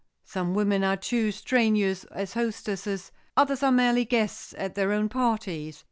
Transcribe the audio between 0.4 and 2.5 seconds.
women are too strenuous as